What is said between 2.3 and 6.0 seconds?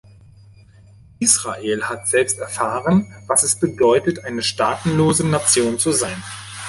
erfahren, was es bedeutet, eine staatenlose Nation zu